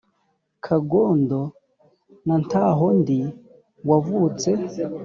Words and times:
kagondo 0.65 1.41
na 2.25 2.35
ntahondi 2.43 3.19
wavutse 3.89 4.49